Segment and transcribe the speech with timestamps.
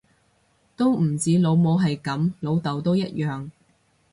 [0.75, 3.51] 都唔止老母係噉，老竇都一樣